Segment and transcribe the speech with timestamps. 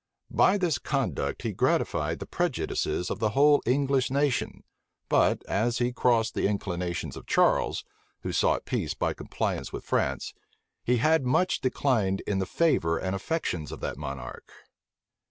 [0.31, 4.63] By this conduct he gratified the prejudices of the whole English nation:
[5.09, 7.85] but, as he crossed the inclinations of Charles,
[8.23, 10.33] who sought peace by compliance with France,
[10.83, 14.51] he had much declined in the favor and affections of that monarch.